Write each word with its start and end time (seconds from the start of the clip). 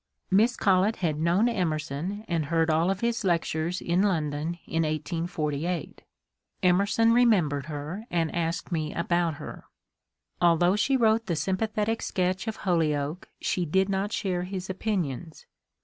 Miss 0.31 0.57
Collet 0.57 0.95
had 0.95 1.19
known 1.19 1.47
Emerson 1.47 2.25
and 2.27 2.45
heard 2.45 2.71
all 2.71 2.89
of 2.89 3.01
his 3.01 3.23
lectures 3.23 3.79
in 3.81 4.01
London 4.01 4.57
in 4.65 4.81
1848. 4.81 6.01
(Emerson 6.63 7.13
remembered 7.13 7.67
her 7.67 8.05
and 8.09 8.33
asked 8.35 8.71
me 8.71 8.95
about 8.95 9.35
her.) 9.35 9.65
Although 10.41 10.75
she 10.75 10.97
wrote 10.97 11.27
the 11.27 11.35
sympathetic 11.35 12.01
sketch 12.01 12.47
of 12.47 12.61
Holyoake 12.61 13.29
she 13.39 13.63
did 13.63 13.89
not 13.89 14.11
share 14.11 14.41
his 14.45 14.71
opinions. 14.71 15.45